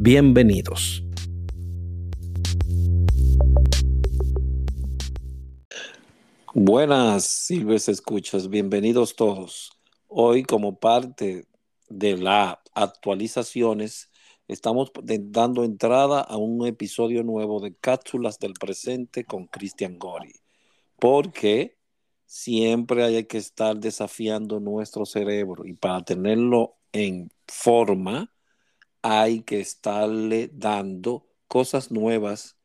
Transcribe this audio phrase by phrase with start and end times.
[0.00, 1.02] Bienvenidos.
[6.54, 9.72] Buenas, Silves Escuchas, bienvenidos todos.
[10.06, 11.48] Hoy, como parte
[11.88, 14.08] de las actualizaciones,
[14.46, 20.34] estamos dando entrada a un episodio nuevo de Cápsulas del Presente con Cristian Gori,
[21.00, 21.76] porque
[22.24, 28.32] siempre hay que estar desafiando nuestro cerebro y para tenerlo en forma,
[29.02, 32.56] hay que estarle dando cosas nuevas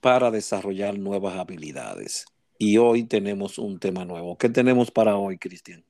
[0.00, 2.26] para desarrollar nuevas habilidades.
[2.58, 4.36] Y hoy tenemos un tema nuevo.
[4.38, 5.84] ¿Qué tenemos para hoy, Cristian?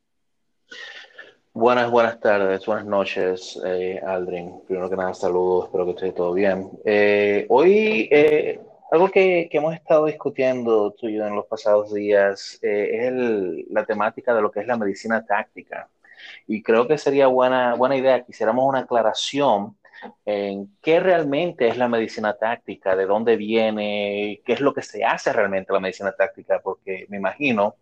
[1.53, 4.63] Buenas, buenas tardes, buenas noches, eh, Aldrin.
[4.67, 6.69] Primero que nada, saludos, espero que esté todo bien.
[6.85, 11.95] Eh, hoy, eh, algo que, que, hemos estado discutiendo tú y yo en los pasados
[11.95, 15.89] días es el, la temática de lo que es la medicina táctica.
[16.47, 19.77] Y creo que sería buena, buena idea que hiciéramos una aclaración
[20.25, 25.05] en qué realmente es la medicina táctica, de dónde viene, qué es lo que se
[25.05, 27.77] hace realmente la medicina táctica, porque me imagino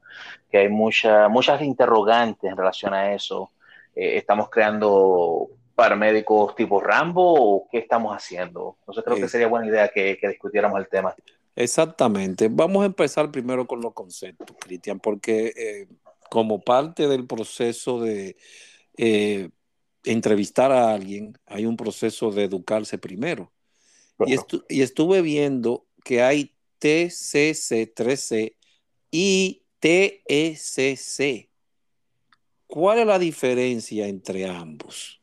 [0.50, 3.50] que hay mucha, muchas interrogantes en relación a eso.
[3.94, 8.76] Eh, ¿Estamos creando paramédicos tipo Rambo o qué estamos haciendo?
[8.80, 11.14] Entonces creo que sería buena idea que, que discutiéramos el tema.
[11.54, 12.48] Exactamente.
[12.50, 15.86] Vamos a empezar primero con los conceptos, Cristian, porque eh,
[16.32, 18.38] como parte del proceso de
[18.96, 19.50] eh,
[20.02, 23.52] entrevistar a alguien, hay un proceso de educarse primero.
[24.24, 24.36] Y,
[24.70, 28.56] y, estuve viendo que hay TCC3C
[29.10, 31.50] y TECC.
[32.66, 35.20] ¿Cuál es la diferencia entre ambos?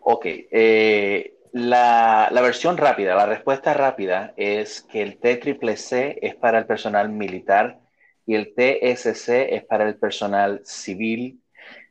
[0.00, 6.58] Ok, eh, la, la, versión rápida, la respuesta rápida es que el TCCC es para
[6.58, 7.85] el personal militar
[8.26, 11.40] y el TSC es para el personal civil.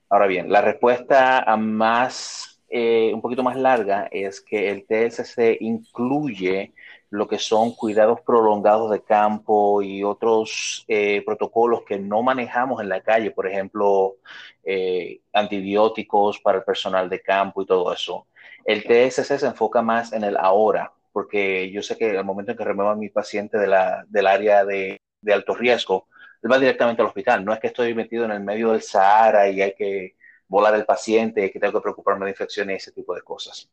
[0.09, 6.73] Ahora bien, la respuesta más, eh, un poquito más larga es que el TSC incluye
[7.09, 12.89] lo que son cuidados prolongados de campo y otros eh, protocolos que no manejamos en
[12.89, 14.17] la calle, por ejemplo,
[14.63, 18.27] eh, antibióticos para el personal de campo y todo eso.
[18.65, 22.57] El TSC se enfoca más en el ahora, porque yo sé que al momento en
[22.57, 26.07] que remueva a mi paciente de la, del área de, de alto riesgo,
[26.47, 27.43] va directamente al hospital.
[27.43, 30.15] No es que estoy metido en el medio del Sahara y hay que
[30.47, 33.69] volar el paciente, que tengo que preocuparme de infecciones y ese tipo de cosas.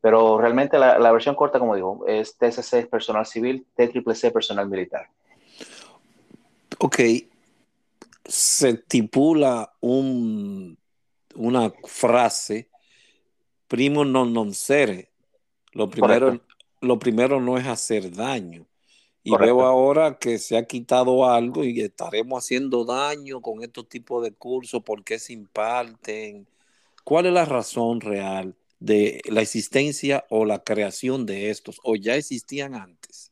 [0.00, 5.08] Pero realmente la, la versión corta, como digo, es es personal civil, TCCC personal militar.
[6.78, 6.98] Ok.
[8.24, 10.76] Se estipula un,
[11.36, 12.68] una frase,
[13.68, 15.10] primo non non sere.
[15.72, 16.40] Lo primero,
[16.80, 18.66] lo primero no es hacer daño.
[19.24, 19.56] Y Correcto.
[19.56, 24.32] veo ahora que se ha quitado algo y estaremos haciendo daño con estos tipos de
[24.32, 26.46] cursos, ¿por qué se imparten?
[27.04, 31.80] ¿Cuál es la razón real de la existencia o la creación de estos?
[31.84, 33.31] ¿O ya existían antes?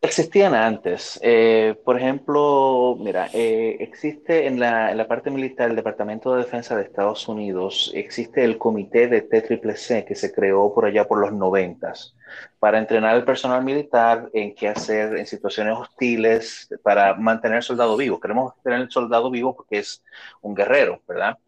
[0.00, 1.18] Existían antes.
[1.24, 6.84] Eh, por ejemplo, mira, eh, existe en la, parte militar, el Departamento de Defensa de
[6.84, 12.14] Estados Unidos, existe el comité de TCCC que se creó por allá por los noventas
[12.60, 17.96] para entrenar al personal militar en qué hacer en situaciones hostiles, para mantener al soldado
[17.96, 18.20] vivo.
[18.20, 20.04] Queremos tener el soldado vivo porque es
[20.42, 21.38] un guerrero, ¿verdad?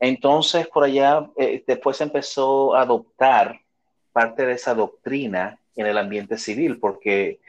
[0.00, 3.60] Entonces, por allá, eh, después empezó a adoptar
[4.12, 7.40] parte de esa doctrina en el ambiente civil, porque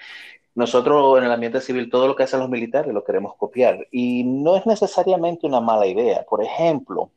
[0.55, 4.23] nosotros en el ambiente civil todo lo que hacen los militares lo queremos copiar y
[4.23, 6.25] no es necesariamente una mala idea.
[6.27, 7.11] Por ejemplo,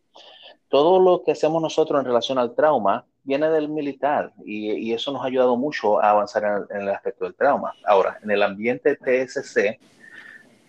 [0.69, 5.13] todo lo que hacemos nosotros en relación al trauma viene del militar y, y eso
[5.13, 7.73] nos ha ayudado mucho a avanzar en el, en el, aspecto del trauma.
[7.85, 9.79] Ahora, en el ambiente TSC,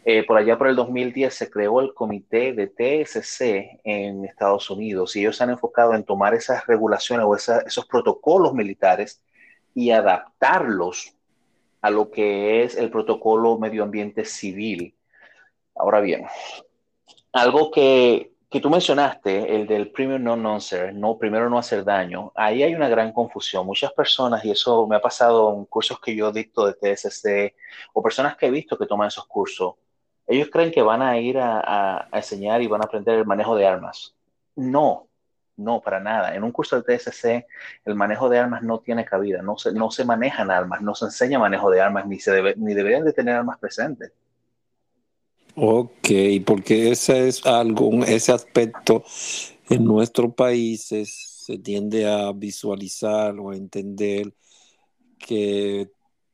[0.03, 5.15] eh, por allá por el 2010 se creó el comité de TSC en Estados Unidos
[5.15, 9.21] y ellos se han enfocado en tomar esas regulaciones o esa, esos protocolos militares
[9.73, 11.13] y adaptarlos
[11.81, 14.95] a lo que es el protocolo medio ambiente civil.
[15.75, 16.25] Ahora bien,
[17.33, 22.31] algo que, que tú mencionaste, el del premium non noncer, no primero no hacer daño,
[22.35, 23.65] ahí hay una gran confusión.
[23.65, 27.55] Muchas personas, y eso me ha pasado en cursos que yo dicto de TSC,
[27.93, 29.75] o personas que he visto que toman esos cursos,
[30.27, 33.55] ellos creen que van a ir a, a enseñar y van a aprender el manejo
[33.55, 34.13] de armas.
[34.55, 35.07] No,
[35.57, 36.35] No, para nada.
[36.35, 37.45] En un curso del TSC,
[37.85, 41.05] el manejo de armas no tiene cabida, no se, no se manejan armas, no se
[41.05, 44.11] enseña manejo de armas, ni, se ni deberían de tener armas presentes.
[45.55, 46.09] Ok,
[46.45, 49.03] porque ese es algo, ese aspecto
[49.69, 54.33] en nuestros países se tiende a visualizar o a entender
[55.19, 55.89] que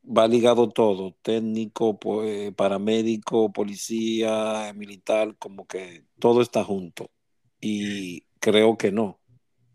[0.05, 7.11] va ligado todo, técnico, eh, paramédico, policía, militar, como que todo está junto.
[7.59, 9.19] Y creo que no.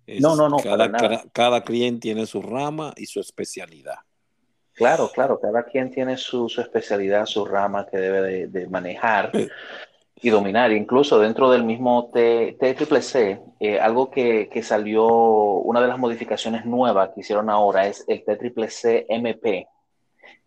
[0.07, 0.57] no, no, no.
[0.59, 0.91] Cada,
[1.33, 3.97] cada, cliente tiene su rama y su especialidad.
[4.75, 9.49] Claro, claro, cada quien tiene su, especialidad, su rama que debe de, manejar eh.
[10.17, 10.73] y dominar.
[10.73, 17.11] Incluso dentro del mismo TCCC, eh, algo que, que, salió, una de las modificaciones nuevas
[17.11, 19.69] que hicieron ahora es el TCCC MP,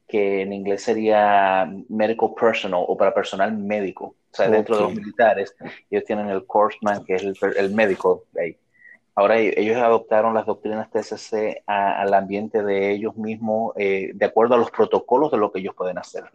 [0.07, 4.15] que en inglés sería medical personal o para personal médico.
[4.31, 5.55] O sea, dentro de los militares,
[5.89, 8.25] ellos tienen el courseman, que es el, médico.
[9.15, 14.57] Ahora ellos adoptaron las doctrinas TSC al ambiente de ellos mismos, eh, de acuerdo a
[14.57, 16.25] los protocolos de lo que ellos pueden hacer,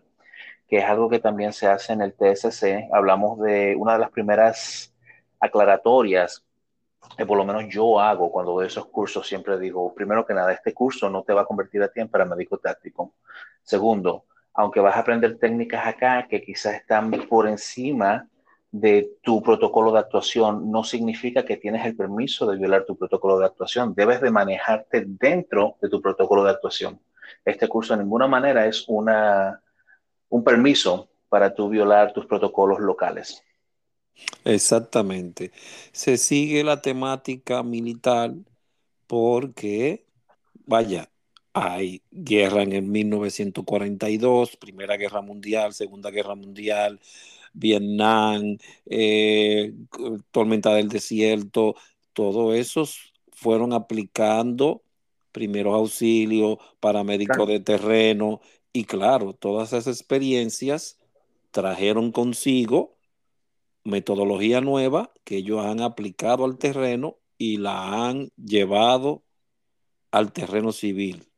[0.66, 2.88] que es algo que también se hace en el TSC.
[2.90, 4.94] Hablamos de una de las primeras
[5.38, 6.42] aclaratorias
[7.16, 10.52] que por lo menos yo hago cuando doy esos cursos, siempre digo, primero que nada,
[10.52, 13.14] este curso no te va a convertir a ti en paramédico táctico.
[13.62, 14.24] Segundo,
[14.54, 18.28] aunque vas a aprender técnicas acá que quizás están por encima
[18.72, 23.38] de tu protocolo de actuación, no significa que tienes el permiso de violar tu protocolo
[23.38, 23.94] de actuación.
[23.94, 27.00] Debes de manejarte dentro de tu protocolo de actuación.
[27.44, 29.60] Este curso de ninguna manera es una,
[30.28, 33.42] un permiso para tú violar tus protocolos locales.
[34.44, 35.52] Exactamente.
[35.92, 38.34] Se sigue la temática militar
[39.06, 40.06] porque,
[40.66, 41.08] vaya,
[41.52, 47.00] hay guerra en el 1942, Primera Guerra Mundial, Segunda Guerra Mundial,
[47.52, 49.74] Vietnam, eh,
[50.30, 51.74] Tormenta del Desierto,
[52.12, 54.82] todo esos fueron aplicando
[55.32, 58.40] primeros auxilios, paramédicos de terreno,
[58.72, 60.98] y claro, todas esas experiencias
[61.50, 62.96] trajeron consigo
[63.84, 69.24] metodología nueva que ellos han aplicado al terreno y la han llevado
[70.12, 71.29] al terreno civil.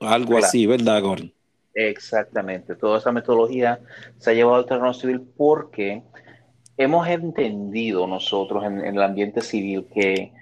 [0.00, 1.32] Algo así, ¿verdad, Gordon?
[1.74, 2.74] Exactamente.
[2.74, 3.80] Toda esa metodología
[4.18, 6.02] se ha llevado al terreno civil porque
[6.76, 10.32] hemos entendido nosotros en, el ambiente civil que,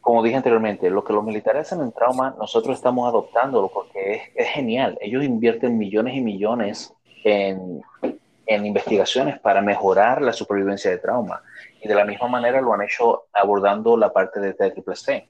[0.00, 4.22] como dije anteriormente, lo que los militares hacen en trauma, nosotros estamos adoptándolo porque es,
[4.34, 4.96] es genial.
[5.00, 6.94] Ellos invierten millones y millones
[7.24, 7.82] en,
[8.46, 11.42] en investigaciones para mejorar la supervivencia de trauma.
[11.82, 15.28] Y de la misma manera lo han hecho abordando la parte de TCCC.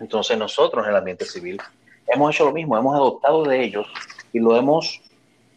[0.00, 1.60] Entonces nosotros en el ambiente civil
[2.06, 3.86] hemos hecho lo mismo, hemos adoptado de ellos
[4.32, 5.00] y lo hemos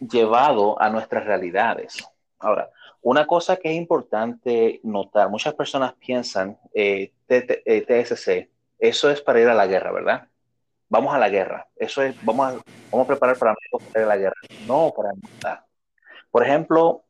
[0.00, 2.04] llevado a nuestras realidades.
[2.38, 2.70] Ahora,
[3.02, 9.40] una cosa que es importante notar, muchas personas piensan, eh, TSC, eh, eso es para
[9.40, 10.28] ir a la guerra, ¿verdad?
[10.88, 12.50] Vamos a la guerra, eso es, vamos a,
[12.90, 13.54] vamos a preparar para
[13.94, 14.36] ir a la guerra.
[14.66, 15.10] No, para
[15.42, 15.66] nada.
[16.30, 17.04] Por ejemplo,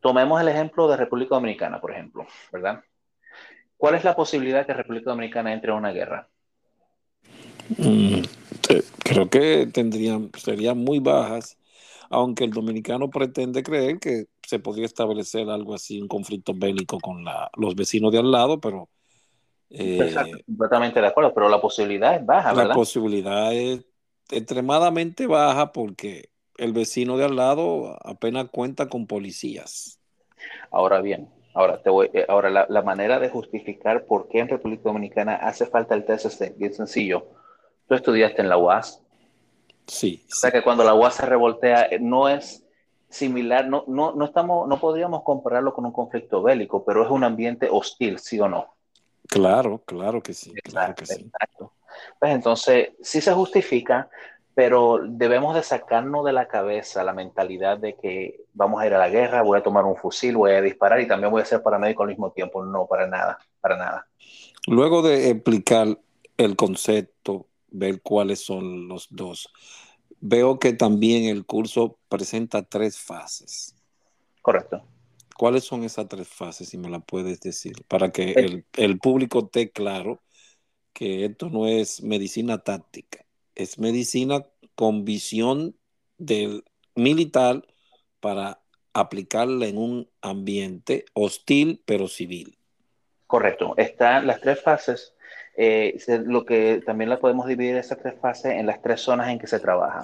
[0.00, 2.82] tomemos el ejemplo de República Dominicana, por ejemplo, ¿verdad?
[3.76, 6.28] ¿Cuál es la posibilidad que República Dominicana entre en una guerra?
[7.78, 8.22] Mm,
[9.04, 11.58] creo que tendrían, serían muy bajas,
[12.10, 17.24] aunque el dominicano pretende creer que se podría establecer algo así, un conflicto bélico con
[17.56, 18.88] los vecinos de al lado, pero...
[19.70, 20.14] Eh,
[20.46, 22.68] completamente de acuerdo, pero la posibilidad es baja, ¿verdad?
[22.68, 23.80] La posibilidad es
[24.30, 29.98] extremadamente baja porque el vecino de al lado apenas cuenta con policías.
[30.70, 34.82] Ahora bien, ahora, te voy, eh, ahora la, manera de justificar por qué en República
[34.84, 37.26] Dominicana hace falta el TSC, bien sencillo.
[37.92, 39.02] Tú estudiaste en la UAS.
[39.86, 40.24] Sí.
[40.32, 42.64] O sea que cuando la UAS se revoltea, eh, no es
[43.10, 47.22] similar, no, no, no, estamos, no podríamos compararlo con un conflicto bélico, pero es un
[47.22, 48.76] ambiente hostil, ¿sí o no?
[49.28, 50.54] Claro, claro que sí.
[50.64, 51.20] claro que sí.
[51.20, 51.74] Exacto.
[52.18, 54.08] Pues entonces, sí se justifica,
[54.54, 58.98] pero debemos de sacarnos de la cabeza la mentalidad de que vamos a ir a
[58.98, 61.62] la guerra, voy a tomar un fusil, voy a disparar y también voy a ser
[61.62, 62.64] paramédico al mismo tiempo.
[62.64, 64.08] No, para nada, para nada.
[64.66, 65.98] Luego de explicar
[66.38, 69.48] el concepto, ver cuáles son los dos,
[70.20, 73.74] veo que también el curso presenta tres fases.
[74.40, 74.84] Correcto.
[75.36, 77.84] ¿Cuáles son esas tres fases, si me la puedes decir?
[77.88, 80.22] Para que el, el público esté claro
[80.92, 83.22] que esto no es medicina táctica
[83.54, 85.76] es medicina con visión
[86.18, 86.64] del
[86.94, 87.66] militar
[88.20, 88.60] para
[88.94, 92.58] aplicarla en un ambiente hostil pero civil.
[93.26, 93.74] Correcto.
[93.76, 95.11] Están las tres fases.
[95.56, 99.38] Eh, lo que también la podemos dividir esas tres fases en las tres zonas en
[99.38, 100.02] que se trabaja.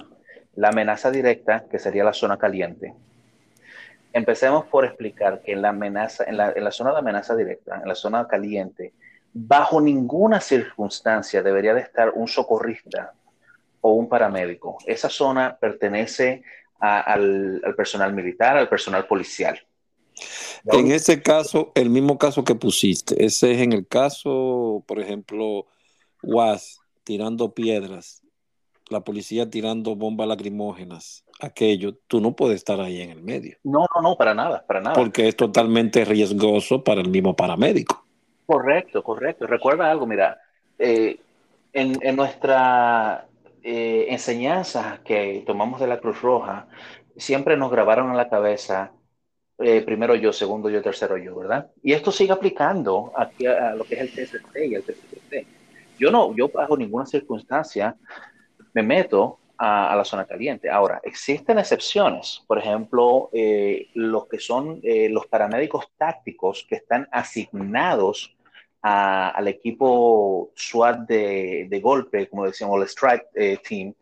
[0.55, 2.93] La amenaza directa, que sería la zona caliente.
[4.13, 7.79] Empecemos por explicar que en la amenaza, en la, en la zona de amenaza directa,
[7.81, 8.93] en la zona caliente,
[9.33, 13.13] bajo ninguna circunstancia debería de estar un socorrista
[13.81, 14.77] o un paramédico.
[14.85, 16.43] Esa zona pertenece
[16.79, 19.59] al, personal militar, al personal policial.
[20.65, 25.65] En ese caso, el mismo caso que pusiste, ese es en el caso, por ejemplo,
[26.21, 28.21] UAS tirando piedras,
[28.89, 33.57] la policía tirando bombas lacrimógenas, aquello, tú no puedes estar ahí en el medio.
[33.63, 34.95] No, no, no, para nada, para nada.
[34.95, 38.05] Porque es totalmente riesgoso para el mismo paramédico.
[38.45, 39.47] Correcto, correcto.
[39.47, 40.39] Recuerda algo, mira,
[40.79, 41.19] eh,
[41.73, 43.27] en, nuestra
[43.63, 46.67] eh, enseñanza que tomamos de la Cruz Roja,
[47.15, 48.91] siempre nos grabaron en la cabeza,
[49.59, 51.69] eh, primero yo, segundo yo, tercero yo, ¿verdad?
[51.83, 55.33] Y esto sigue aplicando aquí a, lo que es el TST y el TST.
[55.97, 57.95] Yo no, yo bajo ninguna circunstancia
[58.73, 60.69] me meto a, la zona caliente.
[60.69, 63.29] Ahora, existen excepciones, por ejemplo,
[63.93, 68.33] los que son los paramédicos tácticos que están asignados
[68.81, 73.93] al equipo SWAT de, golpe, como decíamos, el Strike eh, Team,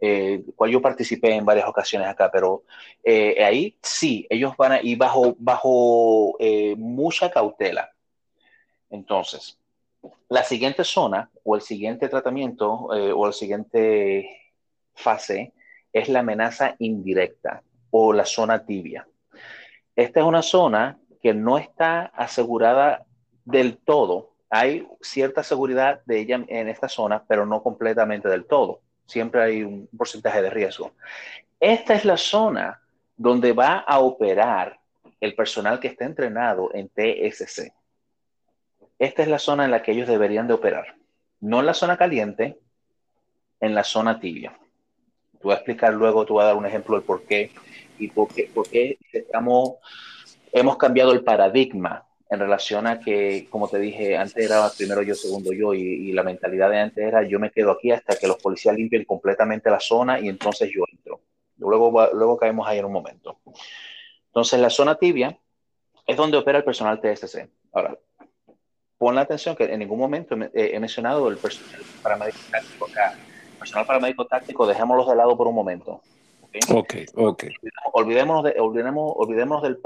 [0.00, 2.64] eh, cual yo participé en varias ocasiones acá, pero
[3.04, 7.90] eh, ahí sí, ellos van a ir bajo, bajo eh, mucha cautela.
[8.90, 9.58] Entonces,
[10.28, 14.52] la siguiente zona o el siguiente tratamiento o la siguiente
[14.94, 15.52] fase
[15.92, 19.06] es la amenaza indirecta o la zona tibia.
[19.94, 23.06] Esta es una zona que no está asegurada
[23.44, 24.32] del todo.
[24.50, 28.80] Hay cierta seguridad de ella en esta zona, pero no completamente del todo.
[29.12, 30.92] Siempre hay un porcentaje de riesgo.
[31.60, 32.80] Esta es la zona
[33.14, 34.80] donde va a operar
[35.20, 37.74] el personal que está entrenado en TSC.
[38.98, 40.96] Esta es la zona en la que ellos deberían de operar.
[41.40, 42.58] No en la zona caliente,
[43.60, 44.58] en la zona tibia.
[45.42, 47.50] Tú vas a explicar luego, tú vas a dar un ejemplo del por qué
[47.98, 49.74] y por qué, por qué estamos,
[50.52, 55.14] hemos cambiado el paradigma en relación a que, como te dije, antes era primero yo,
[55.14, 58.38] segundo yo, y, la mentalidad de antes era yo me quedo aquí hasta que los
[58.38, 61.20] policías limpien completamente la zona y entonces yo entro.
[61.58, 63.38] Luego, luego caemos ahí en un momento.
[64.28, 65.38] Entonces, la zona tibia
[66.06, 67.50] es donde opera el personal TSC.
[67.70, 67.98] Ahora,
[68.96, 73.14] pon la atención que en ningún momento he, mencionado el personal paramédico táctico acá.
[73.58, 76.00] Personal paramédico táctico, dejémoslo de lado por un momento.
[76.70, 77.44] Ok, ok.
[77.92, 79.78] Olvidémonos, de, olvidémonos del,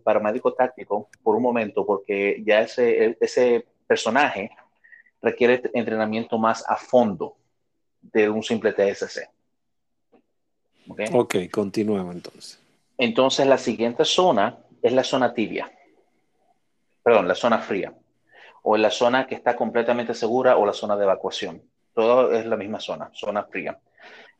[0.00, 4.50] paramédico táctico por un momento, porque ya ese, ese personaje
[5.20, 7.36] requiere entrenamiento más a fondo
[8.00, 9.28] de un simple TSC.
[10.88, 12.60] Ok, okay continuemos entonces.
[12.98, 15.70] Entonces la siguiente zona es la zona tibia.
[17.02, 17.94] Perdón, la zona fría.
[18.62, 21.62] O la zona que está completamente segura o la zona de evacuación.
[21.94, 23.78] Todo es la misma zona, zona fría.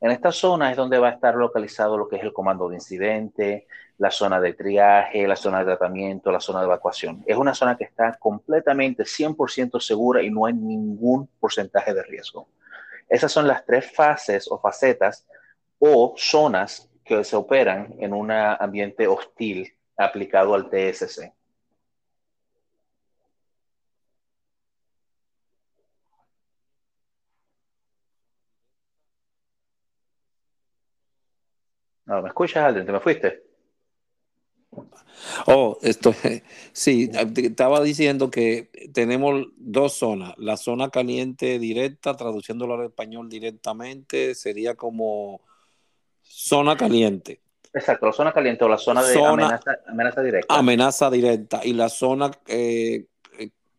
[0.02, 2.74] En esta zona es donde va a estar localizado lo que es el comando de
[2.74, 3.68] incidente,
[3.98, 7.22] la zona de triaje, la zona de tratamiento, la zona de evacuación.
[7.24, 12.48] Es una zona que está completamente 100% segura y no hay ningún porcentaje de riesgo.
[13.08, 15.24] Esas son las tres fases o facetas
[15.78, 21.32] o zonas que se operan en un ambiente hostil aplicado al TSC.
[32.12, 32.84] No, ¿me escuchas, Alden?
[32.84, 33.42] ¿Te me fuiste?
[35.46, 36.14] Oh, esto,
[36.72, 40.34] sí, estaba diciendo que tenemos dos zonas.
[40.36, 45.40] La zona caliente directa, traduciéndolo al español directamente, sería como
[46.20, 47.40] zona caliente.
[47.72, 50.54] Exacto, la zona caliente o la zona de amenaza, directa.
[50.54, 51.60] Amenaza directa.
[51.64, 53.06] Y la zona eh,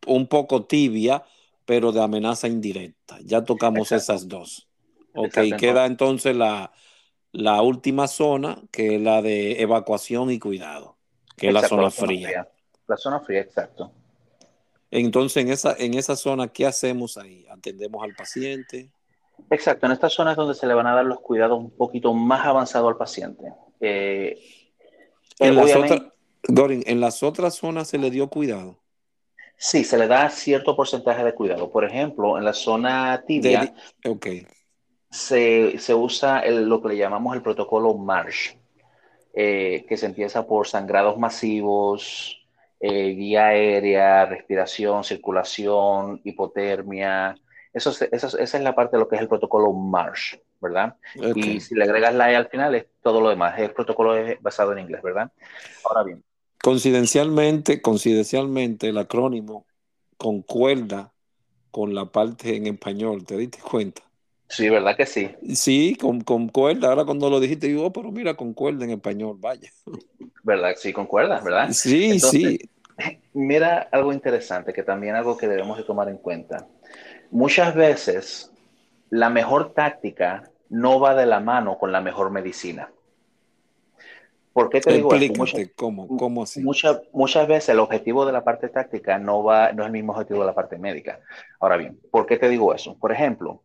[0.08, 1.24] un poco tibia,
[1.66, 3.20] pero de amenaza indirecta.
[3.24, 4.68] Ya tocamos esas dos.
[5.14, 6.74] Ok, queda entonces la,
[7.34, 10.96] la última zona, que es la de evacuación y cuidado,
[11.36, 12.48] que es la zona, fría.
[12.88, 13.92] La zona fría, exacto.
[14.92, 17.46] Entonces, en esa, en esa zona, ¿qué hacemos ahí?
[17.50, 18.92] ¿Atendemos al paciente?
[19.50, 22.14] Exacto, en esta zona es donde se le van a dar los cuidados un poquito
[22.14, 23.52] más avanzados al paciente.
[23.82, 24.40] Eh,
[25.40, 26.02] en, las otras,
[26.48, 28.78] en las otras zonas se le dio cuidado.
[29.58, 31.72] Sí, se le da cierto porcentaje de cuidado.
[31.72, 33.74] Por ejemplo, en la zona tibia,
[34.06, 34.28] ok
[35.14, 38.58] se, se usa lo que le llamamos el protocolo MARSH,
[39.36, 42.44] eh, que se empieza por sangrados masivos,
[42.80, 47.36] eh, vía aérea, respiración, circulación, hipotermia.
[47.72, 50.96] Eso, esa es la parte de lo que es el protocolo MARSH, ¿verdad?
[51.36, 53.58] Y si le agregas la E al final es todo lo demás.
[53.60, 55.32] El protocolo es basado en inglés, ¿verdad?
[55.84, 56.24] Ahora bien.
[56.64, 59.68] Coincidencialmente, coincidencialmente el acrónimo
[60.18, 61.14] concuerda
[61.70, 64.02] con la parte en español, ¿te diste cuenta?
[64.56, 65.32] Sí, ¿verdad que sí?
[65.56, 66.90] Sí, con, concuerda.
[66.90, 69.72] Ahora cuando lo dijiste, digo, oh, pero mira, concuerda en español, vaya.
[70.44, 70.76] ¿Verdad?
[70.78, 71.70] Sí, concuerda, ¿verdad?
[71.72, 72.60] Sí, sí.
[73.34, 76.68] mira algo interesante, que también algo que debemos de tomar en cuenta.
[77.32, 78.52] Muchas veces
[79.10, 82.90] la mejor táctica no va de la mano con la mejor medicina.
[84.54, 85.60] ¿Por qué te digo esto?
[85.76, 86.62] ¿cómo, ¿Cómo así?
[86.62, 90.14] Muchas, muchas veces el objetivo de la parte táctica no, va, no es el mismo
[90.14, 91.20] objetivo de la parte médica.
[91.60, 92.96] Ahora bien, ¿por qué te digo eso?
[93.00, 93.64] Por ejemplo,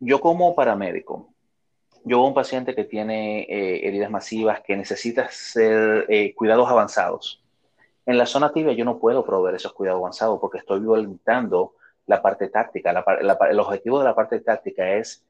[0.00, 1.28] yo como paramédico,
[2.04, 7.42] yo veo un paciente que tiene eh, heridas masivas, que necesita ser eh, cuidados avanzados.
[8.06, 11.74] En la zona tibia yo no puedo proveer esos cuidados avanzados porque estoy violentando
[12.06, 13.04] la parte táctica.
[13.50, 15.24] el objetivo de la parte táctica es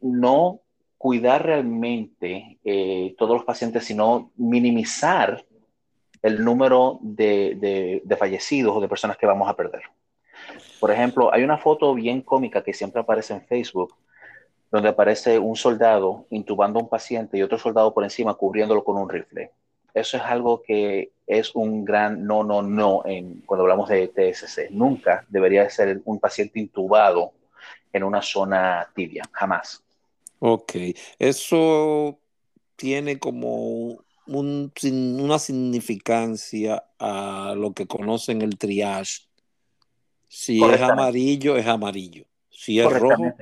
[0.00, 0.60] no
[0.96, 5.44] cuidar realmente eh, todos los pacientes, sino minimizar
[6.22, 9.82] el número de, fallecidos o de personas que vamos a perder.
[10.80, 13.94] Por ejemplo, hay una foto bien cómica que siempre aparece en Facebook,
[14.70, 18.96] donde aparece un soldado intubando a un paciente y otro soldado por encima cubriéndolo con
[18.96, 19.50] un rifle.
[19.92, 24.70] Eso es algo que es un gran no, no, no en, cuando hablamos de TSC.
[24.70, 27.32] Nunca debería ser un paciente intubado
[27.92, 29.82] en una zona tibia, jamás.
[30.38, 30.72] Ok,
[31.18, 32.18] eso
[32.76, 34.72] tiene como un,
[35.20, 39.29] una significancia a lo que conocen el triage.
[40.32, 42.24] Si es amarillo, es amarillo.
[42.48, 43.34] Si es rojo,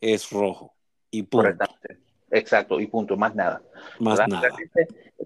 [0.00, 0.74] es rojo.
[1.10, 1.66] Y punto.
[2.30, 3.60] Exacto, y punto, más nada.
[3.98, 4.48] Más nada.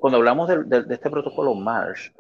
[0.01, 2.11] Cuando hablamos de, este protocolo MARSH,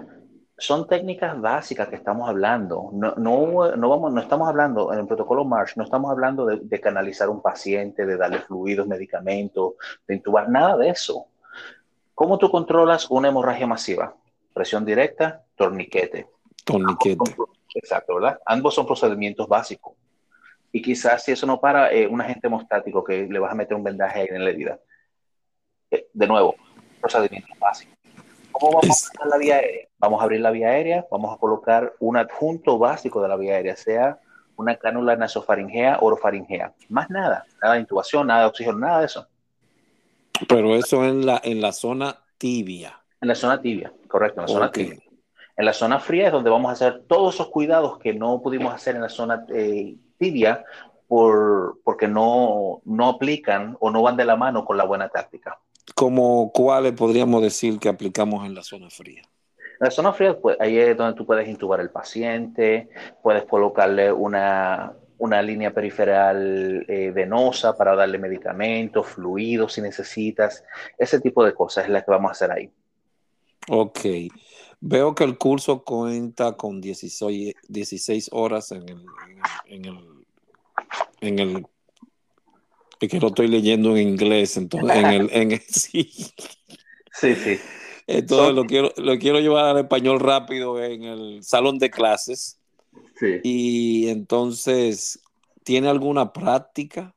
[0.56, 2.90] son técnicas básicas que estamos hablando.
[2.92, 6.80] No, no, no, vamos, no estamos hablando, en el protocolo MARSH, no estamos hablando de,
[6.80, 9.72] canalizar un paciente, de darle fluidos, medicamentos,
[10.06, 11.26] de intubar, nada de eso.
[12.14, 14.14] ¿Cómo tú controlas una hemorragia masiva?
[14.52, 16.28] Presión directa, torniquete.
[16.64, 17.34] Torniquete.
[17.74, 18.38] Exacto, ¿verdad?
[18.46, 19.94] Ambos son procedimientos básicos.
[20.72, 23.76] Y quizás si eso no para, eh, un agente hemostático que le vas a meter
[23.76, 24.80] un vendaje ahí en la herida.
[25.90, 26.56] Eh, de nuevo,
[27.00, 27.92] procedimiento básico.
[28.50, 29.88] ¿Cómo vamos a la vía aérea?
[29.98, 33.54] Vamos a abrir la vía aérea, vamos a colocar un adjunto básico de la vía
[33.54, 34.20] aérea, sea
[34.56, 36.72] una cánula nasofaringea, orofaringea.
[36.88, 39.26] Más nada, nada de intubación, nada de oxígeno, nada de eso.
[40.48, 43.00] Pero eso en la, en la zona tibia.
[43.20, 44.98] En la zona tibia, correcto, en la zona tibia.
[45.56, 48.74] En la zona fría es donde vamos a hacer todos esos cuidados que no pudimos
[48.74, 50.64] hacer en la zona eh, tibia
[51.06, 55.58] por, porque no, no aplican o no van de la mano con la buena táctica
[55.94, 59.22] como cuáles podríamos decir que aplicamos en la zona fría.
[59.56, 62.88] En la zona fría, pues, ahí es donde tú puedes intubar al paciente,
[63.22, 70.64] puedes colocarle una, una línea periferal eh, venosa para darle medicamentos, fluidos si necesitas.
[70.96, 72.70] Ese tipo de cosas es la que vamos a hacer ahí.
[73.68, 74.00] Ok.
[74.86, 79.06] Veo que el curso cuenta con 16, 16 horas en el,
[79.64, 80.26] en el,
[81.22, 81.66] en el
[83.00, 86.12] es que lo estoy leyendo en inglés, entonces en el, en sí.
[87.12, 87.58] Sí, sí.
[88.06, 92.58] Entonces lo quiero, lo quiero llevar al español rápido en el salón de clases.
[93.18, 93.40] Sí.
[93.42, 95.18] Y entonces,
[95.62, 97.14] ¿tiene alguna práctica?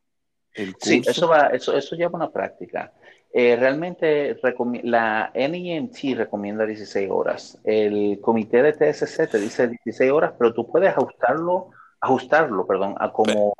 [0.53, 0.89] El curso?
[0.89, 2.93] Sí, eso va, eso, eso lleva una práctica.
[3.33, 4.37] Eh, realmente
[4.83, 7.59] la NEMT recomienda 16 horas.
[7.63, 13.11] El comité de TSC te dice 16 horas, pero tú puedes ajustarlo, ajustarlo, perdón, a
[13.11, 13.53] como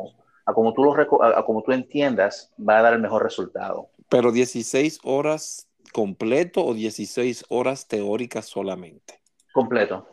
[0.46, 3.90] a como tú, lo, a, como tú entiendas, va a dar el mejor resultado.
[4.10, 9.20] Pero 16 horas completo o 16 horas teóricas solamente?
[9.54, 10.08] Completo.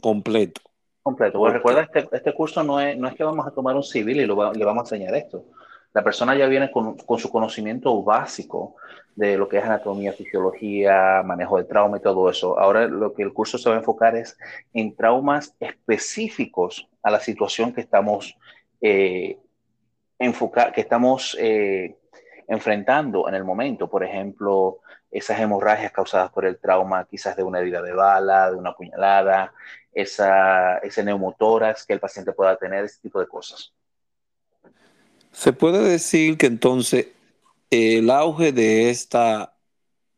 [0.00, 0.60] Completo.
[1.02, 1.38] Completo.
[1.38, 4.20] Pues recuerda, este, este, curso no es, no es que vamos a tomar un civil
[4.20, 5.44] y lo, le vamos a enseñar esto.
[5.94, 8.76] La persona ya viene con, con, su conocimiento básico
[9.14, 12.58] de lo que es anatomía, fisiología, manejo de trauma y todo eso.
[12.58, 14.38] Ahora lo que el curso se va a enfocar es
[14.72, 18.36] en traumas específicos a la situación que estamos
[18.80, 19.38] eh,
[20.74, 21.96] que estamos eh,
[22.46, 23.88] enfrentando en el momento.
[23.88, 28.56] Por ejemplo, esas hemorragias causadas por el trauma, quizás de una herida de bala, de
[28.56, 29.52] una puñalada,
[29.92, 33.72] esa, ese neumotórax que el paciente pueda tener, ese tipo de cosas.
[35.32, 37.08] Se puede decir que entonces
[37.70, 39.56] el auge de esta,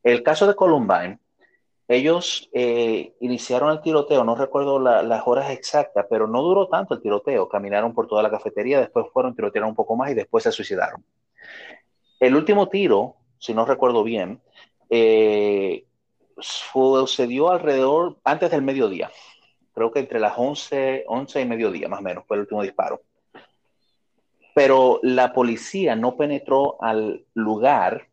[0.02, 1.18] El caso de Columbine
[1.88, 7.00] ellos eh, iniciaron el tiroteo, no recuerdo las horas exactas, pero no duró tanto el
[7.00, 7.48] tiroteo.
[7.48, 11.04] Caminaron por toda la cafetería, después fueron, tirotearon un poco más y después se suicidaron.
[12.18, 14.40] El último tiro, si no recuerdo bien,
[14.90, 15.84] eh,
[16.38, 19.10] sucedió alrededor, antes del mediodía.
[19.74, 23.02] Creo que entre las 11, 11 y mediodía, más o menos, fue el último disparo.
[24.54, 28.08] Pero la policía no penetró al lugar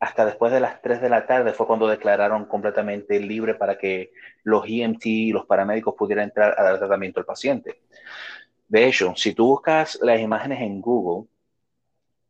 [0.00, 4.12] hasta después de las 3 de la tarde fue cuando declararon completamente libre para que
[4.42, 7.82] los EMT y los paramédicos pudieran entrar a dar tratamiento al paciente.
[8.66, 11.28] De hecho, si tú buscas las imágenes en Google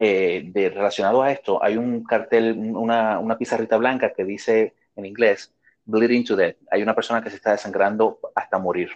[0.01, 5.07] eh, de, relacionado a esto, hay un cartel, una, una pizarrita blanca que dice en
[5.07, 5.53] inglés,
[5.85, 6.57] bleeding to death.
[6.71, 8.91] Hay una persona que se está desangrando hasta morir.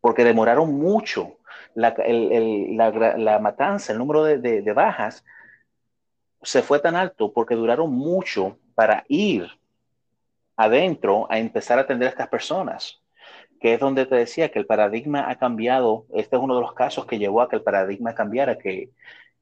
[0.00, 1.38] Porque demoraron mucho
[1.74, 1.94] la,
[3.16, 5.24] la, matanza, el número de, de bajas
[6.42, 9.48] se fue tan alto porque duraron mucho para ir
[10.56, 13.00] adentro a empezar a atender a estas personas,
[13.60, 16.06] que es donde te decía que el paradigma ha cambiado.
[16.12, 18.90] Este es uno de los casos que llevó a que el paradigma cambiara, que,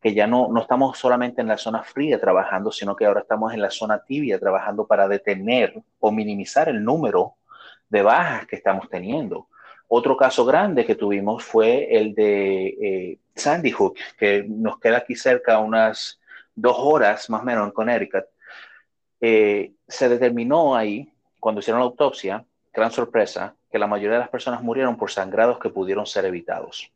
[0.03, 3.55] que ya no, no estamos solamente en la zona fría trabajando, sino que ahora estamos
[3.55, 7.37] en la zona tibia trabajando para detener o minimizar el número
[7.89, 9.47] de bajas que estamos teniendo.
[9.87, 15.15] Otro caso grande que tuvimos fue el de eh, Sandy Hook, que nos queda aquí
[15.15, 16.19] cerca unas
[16.55, 18.25] dos horas más o menos en Connecticut,
[19.21, 24.31] eh, se determinó ahí, cuando hicieron la autopsia, gran sorpresa, que la mayoría de las
[24.31, 26.91] personas murieron por sangrados que pudieron ser evitados.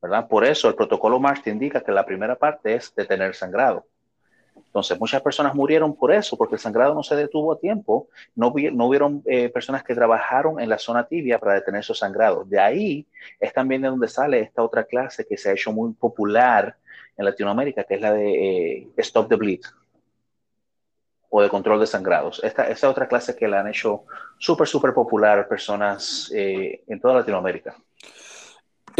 [0.00, 0.28] ¿Verdad?
[0.28, 3.86] Por eso el protocolo MARCH indica que la primera parte es detener sangrado.
[4.56, 8.08] Entonces, muchas personas murieron por eso, porque el sangrado no se detuvo a tiempo.
[8.36, 12.48] No, no hubieron eh, personas que trabajaron en la zona tibia para detener esos sangrados.
[12.48, 13.06] De ahí
[13.40, 16.76] es también de donde sale esta otra clase que se ha hecho muy popular
[17.16, 19.62] en Latinoamérica, que es la de eh, Stop the Bleed
[21.30, 22.40] o de control de sangrados.
[22.42, 24.04] Esta, esta otra clase que la han hecho
[24.38, 27.76] súper, súper popular personas eh, en toda Latinoamérica.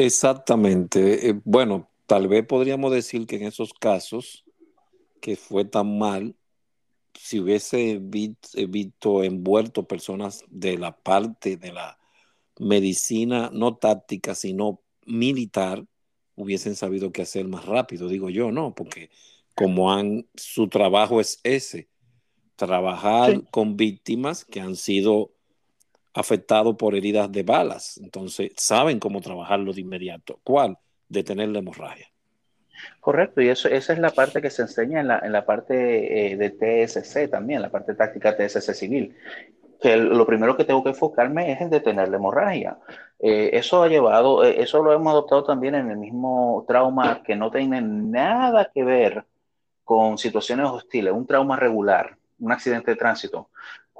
[0.00, 1.28] Exactamente.
[1.28, 4.44] Eh, bueno, tal vez podríamos decir que en esos casos
[5.20, 6.34] que fue tan mal,
[7.12, 11.98] si hubiese visto envuelto personas de la parte de la
[12.58, 15.84] medicina, no táctica, sino militar,
[16.34, 19.10] hubiesen sabido qué hacer más rápido, digo yo, no, porque
[19.54, 21.90] como han, su trabajo es ese,
[22.56, 25.32] trabajar con víctimas que han sido
[26.14, 30.40] afectados por heridas de balas, entonces saben cómo trabajarlo de inmediato.
[30.42, 30.76] ¿Cuál?
[31.08, 32.06] Detener la hemorragia.
[33.00, 36.32] Correcto, y eso, esa es la parte que se enseña en la, en la parte
[36.32, 39.14] eh, de TSC también, la parte táctica TSC civil
[39.80, 42.78] que lo primero que tengo que enfocarme es en detener la hemorragia.
[43.18, 47.34] Eh, eso ha llevado, eh, eso lo hemos adoptado también en el mismo trauma que
[47.34, 49.24] no tiene nada que ver
[49.84, 53.48] con situaciones hostiles, un trauma regular, un accidente de tránsito.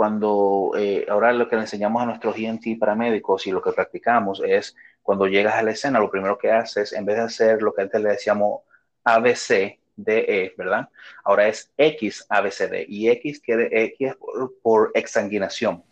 [0.01, 4.41] Cuando eh, ahora lo que le enseñamos a nuestros EMT paramédicos y lo que practicamos
[4.43, 7.75] es cuando llegas a la escena, lo primero que haces, en vez de hacer lo
[7.75, 8.63] que antes le decíamos
[9.05, 10.89] ABC, DE, ¿verdad?
[11.23, 14.15] Ahora es X ABCD y X quiere X
[14.63, 15.85] por, exsanguinación.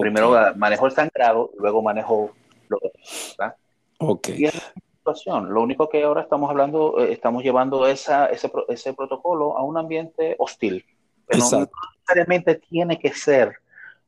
[0.00, 2.32] Primero manejo el sangrado, luego manejo
[2.66, 2.80] lo
[3.38, 3.54] ¿verdad?
[3.98, 4.30] Ok.
[4.30, 4.54] Y es
[4.96, 5.54] situación.
[5.54, 9.78] Lo único que ahora estamos hablando, eh, estamos llevando esa, ese, ese, protocolo a un
[9.78, 10.84] ambiente hostil.
[11.26, 11.68] Pero no
[12.06, 13.58] necesariamente tiene que ser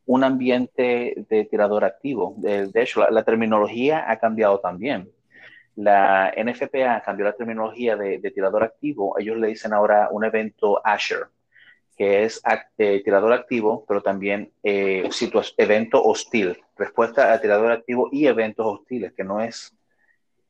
[0.07, 2.35] un ambiente de tirador activo.
[2.39, 5.11] De, hecho, la, terminología ha cambiado también.
[5.77, 9.19] La NFPA cambió la terminología de, tirador activo.
[9.19, 11.27] Ellos le dicen ahora un evento Asher,
[11.97, 12.41] que es
[12.79, 15.09] eh, tirador activo, pero también eh,
[15.59, 16.59] evento hostil.
[16.77, 19.77] Respuesta a tirador activo y eventos hostiles, que no es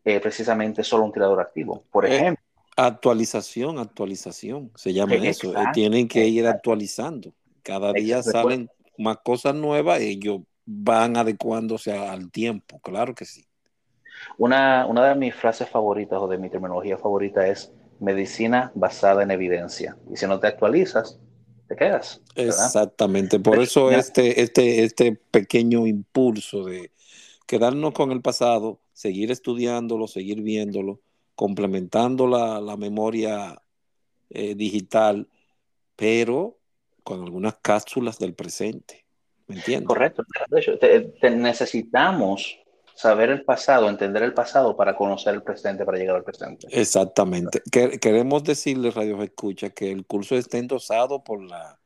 [0.05, 1.83] eh, precisamente solo un tirador activo.
[1.91, 2.48] Por ejemplo.
[2.81, 5.53] Actualización, actualización, se llama eso.
[5.75, 7.35] tienen que ir actualizando.
[7.65, 13.45] Cada día salen más cosas nuevas, ellos van adecuándose al tiempo, claro que sí.
[14.37, 19.33] Una, una de mis frases favoritas o de mi terminología favorita es medicina basada en
[19.33, 19.97] evidencia.
[20.13, 21.19] Y si no te actualizas,
[21.67, 22.23] te quedas.
[22.37, 26.93] Exactamente, por eso este, este, este pequeño impulso de
[27.45, 31.01] quedarnos con el pasado, seguir estudiándolo, seguir viéndolo,
[31.39, 33.63] complementando la, la memoria
[34.29, 35.29] eh, digital,
[35.95, 36.59] pero
[37.05, 39.05] con algunas cápsulas del presente.
[39.47, 39.87] ¿Me entiendes?
[39.87, 40.25] Correcto.
[41.31, 42.59] necesitamos
[42.93, 46.67] saber el pasado, entender el pasado para conocer el presente, para llegar al presente.
[46.73, 47.63] Exactamente.
[47.71, 51.79] queremos decirle, Radio Escucha, que el curso está endosado por la,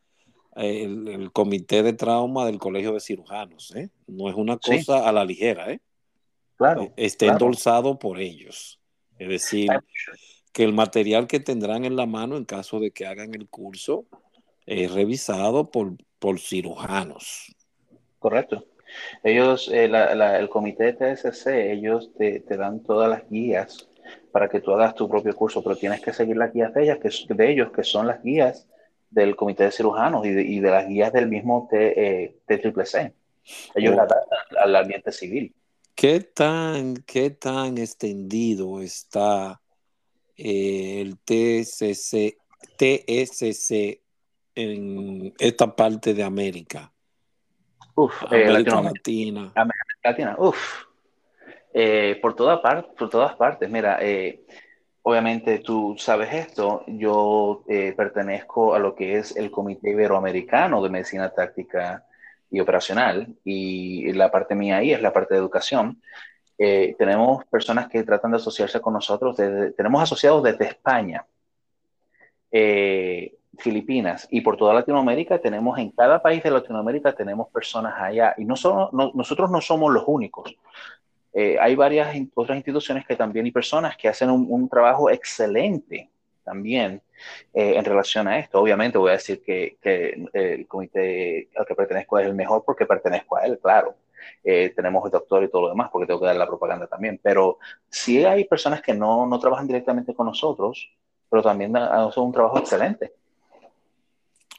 [0.57, 3.77] el, Comité de Trauma del Colegio de Cirujanos.
[3.77, 3.91] ¿eh?
[4.07, 5.71] No es una cosa a la ligera.
[5.71, 5.83] ¿eh?
[6.57, 6.91] Claro.
[6.97, 8.82] Está endosado por ellos.
[9.23, 9.71] Es decir,
[10.53, 14.05] que el material que tendrán en la mano en caso de que hagan el curso
[14.67, 17.55] es revisado por, por cirujanos.
[18.19, 18.67] Correcto.
[19.23, 23.89] Ellos, eh, el comité de TSC, ellos te, dan todas las guías
[24.33, 26.99] para que tú hagas tu propio curso, pero tienes que seguir las guías de, ellas,
[26.99, 28.69] que, de ellos, que son las guías
[29.09, 32.37] del comité de cirujanos y de, de las guías del mismo T, eh,
[33.75, 34.59] Ellos oh.
[34.59, 35.55] al ambiente civil.
[36.03, 39.61] ¿Qué tan, ¿Qué tan extendido está
[40.37, 42.38] eh, el TSC,
[42.77, 44.01] TSC
[44.57, 46.93] en esta parte de América?
[47.95, 49.53] Uf, eh, América Latina.
[49.55, 50.87] América Latina, uf.
[51.73, 52.61] Eh, por, toda
[52.99, 53.71] por todas partes.
[53.71, 54.01] Mira,
[55.03, 56.83] obviamente tú sabes esto.
[56.88, 57.62] Yo
[57.97, 62.05] pertenezco a lo que es el Comité Iberoamericano de Medicina Táctica
[62.53, 63.35] y Operacional.
[63.45, 66.01] Y la parte mía ahí es la parte de educación.
[66.57, 69.37] tenemos personas que tratan de asociarse con nosotros.
[69.77, 71.27] tenemos asociados desde España.
[73.59, 78.45] Filipinas y por toda Latinoamérica tenemos, en cada país de Latinoamérica tenemos personas allá y
[78.45, 78.55] no,
[79.15, 80.55] nosotros no somos los únicos.
[81.35, 86.11] Eh, hay varias otras instituciones que también y personas que hacen un, trabajo excelente
[86.43, 87.03] también
[87.53, 88.61] eh, en relación a esto.
[88.61, 92.87] Obviamente voy a decir que, que el comité al que pertenezco es el mejor porque
[92.87, 93.97] pertenezco a él, claro.
[94.45, 97.19] Eh, tenemos el doctor y todo lo demás porque tengo que dar la propaganda también.
[97.23, 100.91] Pero sí hay personas que no, no trabajan directamente con nosotros,
[101.29, 103.13] pero también hacen un trabajo excelente.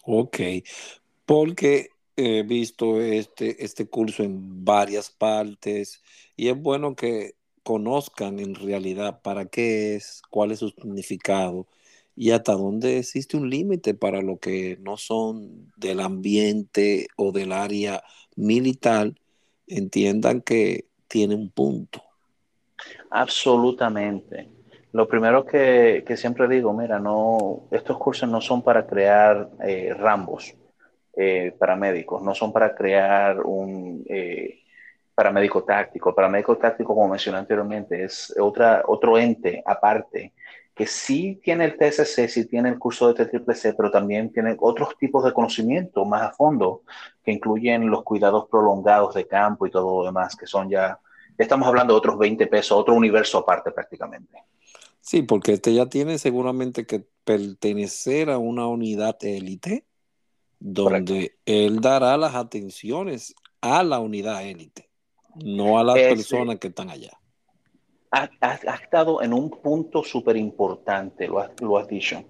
[0.06, 0.38] Ok,
[1.26, 6.04] porque he visto este, este curso en varias partes
[6.36, 11.67] y es bueno que conozcan en realidad para qué es, cuál es su significado
[12.15, 17.52] y hasta dónde existe un límite para lo que no son del ambiente o del
[17.52, 18.04] área
[18.36, 19.13] militar,
[19.67, 22.04] entiendan que tiene un punto.
[23.10, 24.49] Absolutamente.
[24.91, 30.54] Lo primero que, siempre digo, mira, no, estos cursos no son para crear eh, rambos
[31.15, 34.62] eh, paramédicos, no son para crear un eh,
[35.15, 36.13] paramédico táctico.
[36.13, 40.34] Paramédico táctico, como mencioné anteriormente, es otra, otro ente aparte
[40.76, 44.97] que sí tiene el TSC, sí tiene el curso de TCCC, pero también tiene otros
[44.97, 46.82] tipos de conocimiento más a fondo,
[47.23, 50.99] que incluyen los cuidados prolongados de campo y todo lo demás, que son ya,
[51.38, 54.43] estamos hablando de otros 20 pesos, otro universo aparte prácticamente.
[54.99, 59.86] Sí, porque este ya tiene seguramente que pertenecer a una unidad élite
[60.60, 64.89] donde él dará las atenciones a la unidad élite,
[65.36, 67.12] no a las personas que están allá.
[68.12, 72.24] Ha, estado en un punto súper importante, lo, has dicho.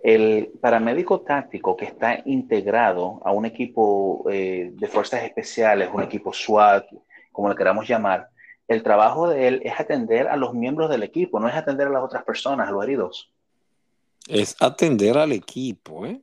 [0.00, 6.32] El paramédico táctico que está integrado a un equipo eh, de fuerzas especiales, un equipo
[6.32, 6.86] SWAT,
[7.32, 8.28] como le queramos llamar,
[8.68, 11.90] el trabajo de él es atender a los miembros del equipo, no es atender a
[11.90, 13.32] las otras personas, a los heridos.
[14.28, 16.20] Es atender al equipo, ¿eh?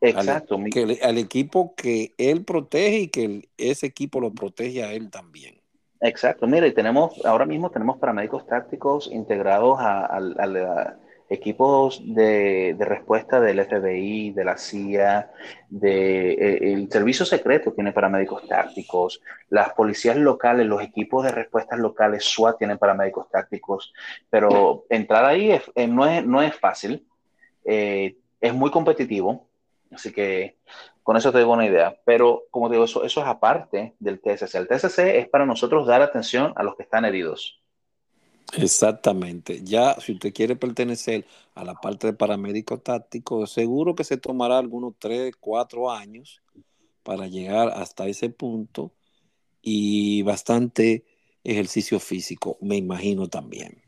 [0.00, 0.56] Exacto.
[1.02, 5.57] Al, equipo que él protege y que ese equipo lo protege a él también.
[6.00, 6.46] Exacto.
[6.46, 10.96] Mira, y tenemos, ahora mismo tenemos paramédicos tácticos integrados a, la
[11.28, 15.30] equipos de, respuesta del FBI, de la CIA,
[15.68, 21.78] de, eh, el servicio secreto tiene paramédicos tácticos, las policías locales, los equipos de respuestas
[21.78, 23.92] locales, SWAT tienen paramédicos tácticos,
[24.30, 27.06] pero entrar ahí eh, no, es, no es fácil,
[27.64, 29.46] eh, es muy competitivo,
[29.92, 30.56] así que
[31.08, 34.58] con eso te digo una idea, pero como digo, eso, eso es aparte del TSC.
[34.58, 37.62] El TSC es para nosotros dar atención a los que están heridos.
[38.58, 39.62] Exactamente.
[39.64, 44.58] Ya, si usted quiere pertenecer a la parte de paramédico táctico, seguro que se tomará
[44.58, 46.42] algunos tres, cuatro años
[47.02, 48.92] para llegar hasta ese punto
[49.62, 51.06] y bastante
[51.42, 53.80] ejercicio físico, me imagino también.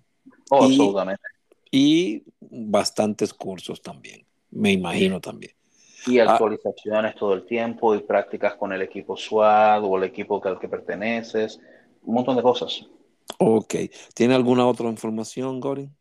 [0.49, 1.23] Oh, absolutamente.
[1.71, 5.60] Y bastantes cursos también, me imagino también.
[6.07, 6.33] Y ah.
[6.33, 10.69] actualizaciones todo el tiempo y prácticas con el equipo SWAT o el equipo al que
[10.69, 11.61] perteneces,
[12.05, 12.87] un montón de cosas.
[13.39, 13.75] Ok.
[14.15, 15.95] ¿Tiene alguna otra información, Gorin?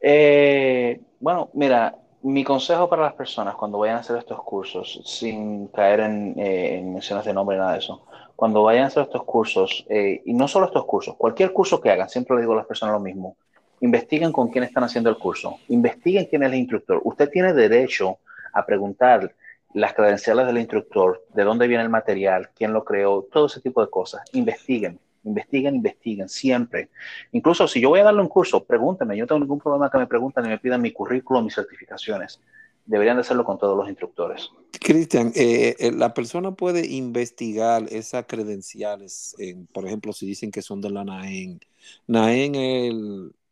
[0.00, 5.68] Eh, bueno, mira, mi consejo para las personas cuando vayan a hacer estos cursos, sin
[5.68, 8.02] caer en, eh, menciones de nombre nada de eso,
[8.36, 11.90] cuando vayan a hacer estos cursos, eh, y no solo estos cursos, cualquier curso que
[11.90, 13.36] hagan, siempre le digo a las personas lo mismo,
[13.80, 17.00] investiguen con quién están haciendo el curso, investiguen quién es el instructor.
[17.04, 18.18] Usted tiene derecho
[18.52, 19.34] a preguntar
[19.72, 23.80] las credenciales del instructor, de dónde viene el material, quién lo creó, todo ese tipo
[23.80, 24.22] de cosas.
[24.32, 26.88] Investiguen, investiguen, investiguen, siempre.
[27.32, 29.98] Incluso si yo voy a darle un curso, pregúntenme, yo no tengo ningún problema que
[29.98, 32.40] me pregunten y me pidan mi currículum, mis certificaciones.
[32.84, 34.50] Deberían de hacerlo con todos los instructores.
[34.80, 39.36] Cristian, eh, eh, la persona puede investigar esas credenciales,
[39.72, 41.60] por ejemplo, si dicen que son de la NAEN.
[42.08, 42.94] NAEN es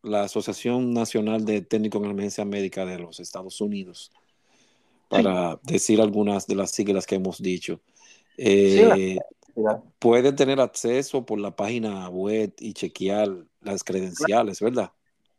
[0.02, 4.10] la Asociación Nacional de Técnicos en Emergencia Médica de los Estados Unidos,
[5.08, 7.80] para decir algunas de las siglas que hemos dicho.
[8.36, 9.18] Eh,
[9.98, 13.28] puede tener acceso por la página web y chequear
[13.62, 14.90] las credenciales, ¿verdad?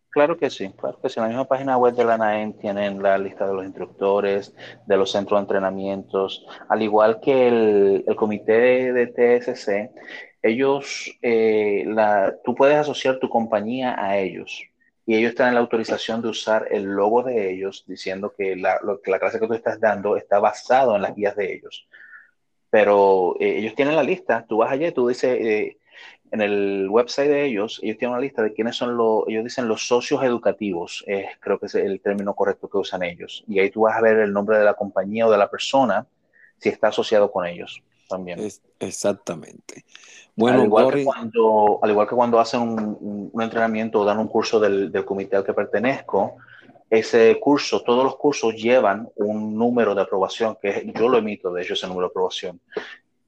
[0.09, 1.19] Claro que sí, claro que sí.
[1.19, 4.55] En la misma página web de la NAEM tienen la lista de los instructores,
[4.87, 9.91] de los centros de entrenamientos, al igual que el, comité de, TSC,
[10.41, 14.68] ellos, eh, la, tú puedes asociar tu compañía a ellos
[15.09, 19.39] y ellos tienen la autorización de usar el logo de ellos diciendo que la, clase
[19.39, 21.87] que tú estás dando está basado en las guías de ellos.
[22.69, 25.77] Pero eh, ellos tienen la lista, tú vas allá tú dices, eh,
[26.29, 29.67] en el website de ellos, ellos tienen una lista de quiénes son los, ellos dicen
[29.67, 31.03] los socios educativos,
[31.39, 33.43] creo que es el término correcto que usan ellos.
[33.47, 36.05] Y ahí tú vas a ver el nombre de la compañía o de la persona
[36.59, 38.39] si está asociado con ellos también.
[38.79, 39.85] exactamente.
[40.35, 44.27] Bueno, al igual, que cuando, al igual que cuando hacen un, entrenamiento o dan un
[44.27, 46.35] curso del, del, comité al que pertenezco,
[46.89, 51.61] ese curso, todos los cursos llevan un número de aprobación, que yo lo emito, de
[51.61, 52.59] hecho, ese número de aprobación.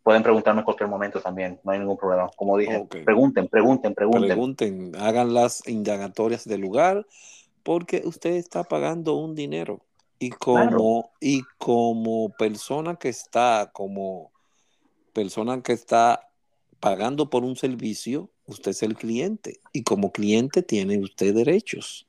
[0.02, 2.30] Pueden preguntarme en cualquier momento también, no hay ningún problema.
[2.36, 4.28] Como dije, pregunten, pregunten, pregunten.
[4.28, 7.06] Pregunten, hagan las indagatorias del lugar,
[7.62, 9.82] porque usted está pagando un dinero.
[10.18, 14.32] Y como, y como persona que está, como
[15.14, 16.30] persona que está
[16.80, 19.60] pagando por un servicio, usted es el cliente.
[19.72, 22.08] Y como cliente tiene usted derechos.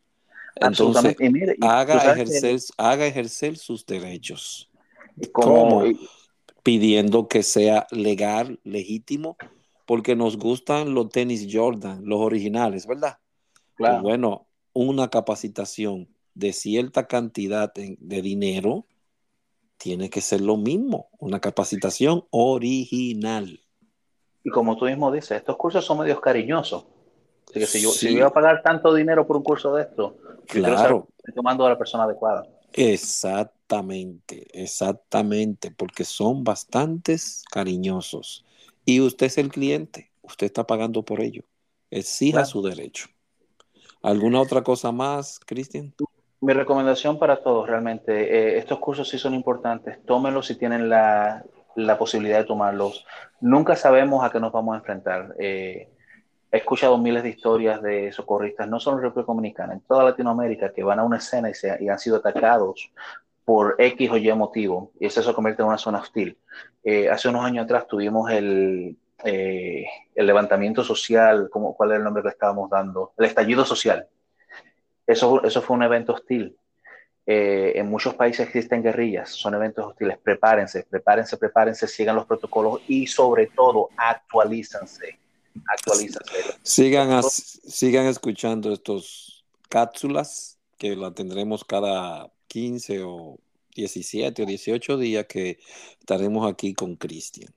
[0.57, 1.17] Entonces,
[1.61, 4.71] haga, ejercer, haga ejercer sus derechos.
[5.33, 5.85] como
[6.63, 9.37] pidiendo que sea legal, legítimo,
[9.87, 13.19] porque nos gustan los tenis Jordan, los originales, ¿verdad?
[13.77, 14.03] Pues claro.
[14.03, 18.87] bueno, una capacitación de cierta cantidad de dinero
[19.83, 23.61] tiene que ser lo mismo, una capacitación original.
[24.45, 26.87] Y como tú mismo dices, estos cursos son medios cariñosos.
[27.51, 30.19] Así que si yo, si voy a pagar tanto dinero por un curso de esto,
[30.47, 31.09] claro.
[31.19, 32.47] estoy tomando a la persona adecuada.
[32.73, 38.45] Exactamente, exactamente, porque son bastantes cariñosos.
[38.85, 41.43] Y usted es el cliente, usted está pagando por ello.
[41.91, 43.09] Exija su derecho.
[44.01, 45.93] ¿Alguna otra cosa más, Cristian?
[46.43, 50.05] Mi recomendación para todos, realmente, eh, estos cursos sí son importantes.
[50.05, 51.45] Tómenlos si tienen la,
[51.77, 53.07] la, posibilidad de tomarlos.
[53.41, 55.37] Nunca sabemos a qué nos vamos a enfrentar.
[55.39, 55.89] Eh,
[56.51, 60.73] he escuchado miles de historias de socorristas, no solo en República Dominicana, en toda Latinoamérica,
[60.73, 62.91] que van a una escena y, se, han sido atacados
[63.45, 66.37] por X o Y motivo, y eso se convierte en una zona hostil.
[66.83, 72.05] Eh, hace unos años atrás tuvimos el, eh, el levantamiento social, ¿cómo, ¿cuál era el
[72.05, 73.13] nombre que estábamos dando?
[73.17, 74.09] El estallido social.
[75.13, 76.57] Eso, eso fue un evento hostil.
[77.25, 80.19] Eh, en muchos países existen guerrillas, son eventos hostiles.
[80.19, 85.23] Prepárense, prepárense, prepárense, sigan los protocolos y sobre todo actualízanse
[85.67, 86.57] actualízase.
[86.63, 93.39] Sigan, sigan escuchando estos cápsulas que la tendremos cada 15 o
[93.75, 95.59] 17 o 18 días que
[95.99, 97.53] estaremos aquí con Cristian.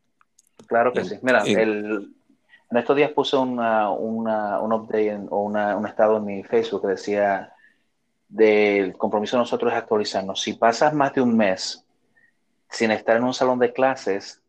[0.67, 1.15] Claro que sí.
[1.21, 2.15] Mira, en
[2.71, 7.53] estos días puse una, un update o un estado en mi Facebook que decía
[8.27, 10.41] del compromiso de nosotros es actualizarnos.
[10.41, 11.83] Si pasas más de un mes
[12.69, 14.41] sin estar en un salón de clases,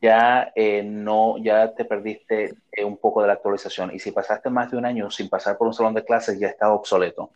[0.00, 3.94] ya eh, no, ya te perdiste eh, un poco de la actualización.
[3.94, 6.48] Y si pasaste más de un año sin pasar por un salón de clases, ya
[6.48, 7.30] está obsoleto.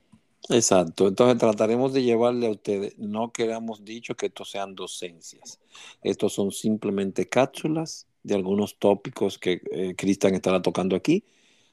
[0.50, 5.58] Exacto, entonces trataremos de llevarle a ustedes, no queramos dicho que estos sean docencias,
[6.02, 11.24] estos son simplemente cápsulas de algunos tópicos que eh, Cristian estará tocando aquí,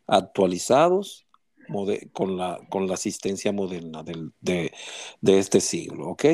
[0.06, 1.26] actualizados
[2.12, 4.72] con la, con la asistencia moderna del, de,
[5.22, 6.26] de, este siglo, ¿ok?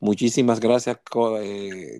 [0.00, 0.98] Muchísimas gracias,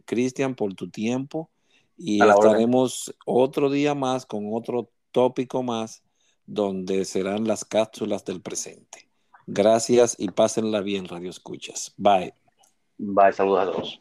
[0.05, 1.51] Cristian, por tu tiempo
[1.97, 6.03] y estaremos otro día más con otro tópico más
[6.47, 9.09] donde serán las cápsulas del presente.
[9.47, 11.95] Gracias y pásenla bien, Radio Escuchas.
[11.97, 12.35] Bye.
[12.99, 14.01] Bye, saludos a todos.